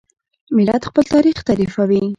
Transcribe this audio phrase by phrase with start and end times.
[0.57, 2.03] ملت خپل تاریخ تحریفوي.